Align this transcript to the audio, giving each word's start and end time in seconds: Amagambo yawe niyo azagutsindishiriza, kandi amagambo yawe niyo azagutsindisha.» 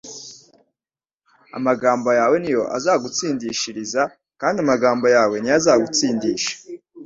Amagambo 1.57 2.09
yawe 2.19 2.35
niyo 2.43 2.63
azagutsindishiriza, 2.77 4.01
kandi 4.41 4.57
amagambo 4.63 5.05
yawe 5.15 5.35
niyo 5.37 5.53
azagutsindisha.» 5.59 6.53